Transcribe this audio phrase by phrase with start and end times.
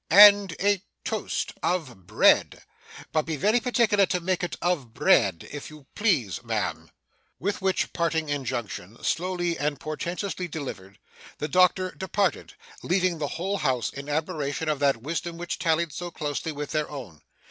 [0.09, 2.63] 'And a toast of bread.
[3.11, 6.89] But be very particular to make it of bread, if you please, ma'am.'
[7.37, 10.97] With which parting injunction, slowly and portentously delivered,
[11.37, 16.09] the doctor departed, leaving the whole house in admiration of that wisdom which tallied so
[16.09, 17.21] closely with their own.